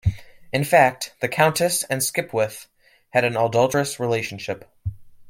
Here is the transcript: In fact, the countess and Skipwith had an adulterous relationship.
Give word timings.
In 0.51 0.63
fact, 0.63 1.13
the 1.19 1.27
countess 1.27 1.83
and 1.83 2.01
Skipwith 2.01 2.65
had 3.11 3.23
an 3.23 3.37
adulterous 3.37 3.99
relationship. 3.99 4.65